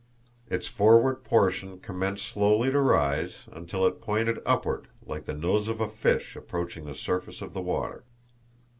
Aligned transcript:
Its 0.49 0.65
forward 0.67 1.23
portion 1.23 1.79
commenced 1.79 2.25
slowly 2.25 2.71
to 2.71 2.79
rise, 2.81 3.41
until 3.51 3.85
it 3.85 4.01
pointed 4.01 4.39
upward 4.47 4.87
like 5.05 5.25
the 5.25 5.31
nose 5.35 5.67
of 5.67 5.79
a 5.79 5.87
fish 5.87 6.35
approaching 6.35 6.85
the 6.85 6.95
surface 6.95 7.39
of 7.39 7.53
the 7.53 7.61
water. 7.61 8.03